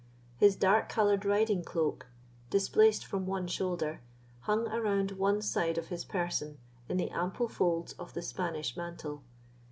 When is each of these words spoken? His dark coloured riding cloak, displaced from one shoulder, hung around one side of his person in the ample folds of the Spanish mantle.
His 0.39 0.55
dark 0.55 0.89
coloured 0.89 1.25
riding 1.25 1.63
cloak, 1.63 2.07
displaced 2.49 3.05
from 3.05 3.27
one 3.27 3.45
shoulder, 3.45 4.01
hung 4.39 4.65
around 4.67 5.11
one 5.11 5.43
side 5.43 5.77
of 5.77 5.89
his 5.89 6.03
person 6.05 6.57
in 6.89 6.97
the 6.97 7.11
ample 7.11 7.47
folds 7.47 7.93
of 7.99 8.15
the 8.15 8.23
Spanish 8.23 8.75
mantle. 8.75 9.21